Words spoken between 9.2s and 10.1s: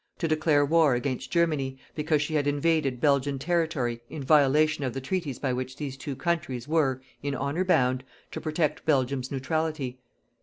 neutrality.